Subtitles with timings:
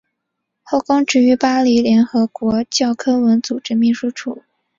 [0.63, 4.41] 后供职于巴黎联合国教科文组织秘书处。